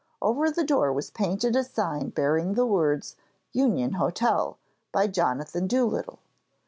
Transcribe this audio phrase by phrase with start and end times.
[0.19, 3.15] Over the door was painted a sign bearing the words
[3.53, 4.57] 'Union Hotel,
[4.91, 6.17] by Jonathan Doolittle.'